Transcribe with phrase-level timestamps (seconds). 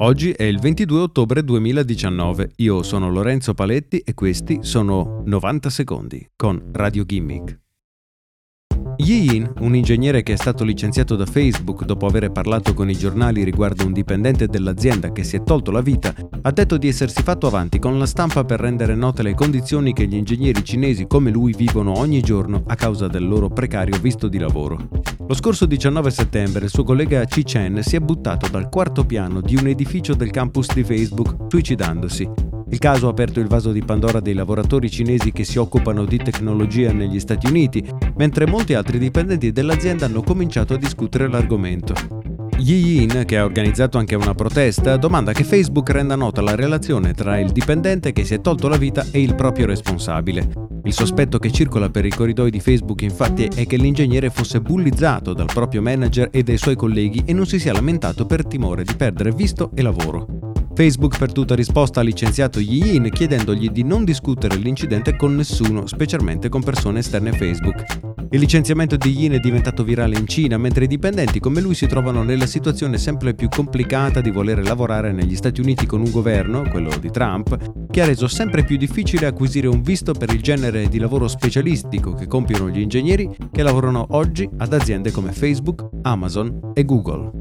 [0.00, 2.52] Oggi è il 22 ottobre 2019.
[2.58, 7.58] Io sono Lorenzo Paletti e questi sono 90 secondi con Radio Gimmick.
[8.98, 12.96] Yi Yin, un ingegnere che è stato licenziato da Facebook dopo aver parlato con i
[12.96, 17.24] giornali riguardo un dipendente dell'azienda che si è tolto la vita, ha detto di essersi
[17.24, 21.32] fatto avanti con la stampa per rendere note le condizioni che gli ingegneri cinesi come
[21.32, 25.07] lui vivono ogni giorno a causa del loro precario visto di lavoro.
[25.28, 29.42] Lo scorso 19 settembre il suo collega Chi Chen si è buttato dal quarto piano
[29.42, 32.26] di un edificio del campus di Facebook, suicidandosi.
[32.70, 36.16] Il caso ha aperto il vaso di Pandora dei lavoratori cinesi che si occupano di
[36.16, 37.86] tecnologia negli Stati Uniti,
[38.16, 42.17] mentre molti altri dipendenti dell'azienda hanno cominciato a discutere l'argomento.
[42.58, 47.14] Yi Yin, che ha organizzato anche una protesta, domanda che Facebook renda nota la relazione
[47.14, 50.50] tra il dipendente che si è tolto la vita e il proprio responsabile.
[50.82, 55.34] Il sospetto che circola per i corridoi di Facebook infatti è che l'ingegnere fosse bullizzato
[55.34, 58.94] dal proprio manager e dai suoi colleghi e non si sia lamentato per timore di
[58.96, 60.37] perdere visto e lavoro.
[60.78, 65.88] Facebook per tutta risposta ha licenziato Yi Yin chiedendogli di non discutere l'incidente con nessuno,
[65.88, 67.84] specialmente con persone esterne a Facebook.
[68.30, 71.88] Il licenziamento di Yin è diventato virale in Cina, mentre i dipendenti come lui si
[71.88, 76.62] trovano nella situazione sempre più complicata di voler lavorare negli Stati Uniti con un governo,
[76.70, 80.88] quello di Trump, che ha reso sempre più difficile acquisire un visto per il genere
[80.88, 86.70] di lavoro specialistico che compiono gli ingegneri che lavorano oggi ad aziende come Facebook, Amazon
[86.72, 87.37] e Google.